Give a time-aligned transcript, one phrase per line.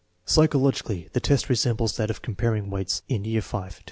[0.25, 3.69] Psychologically, the test resembles that of comparing weights in V, 1.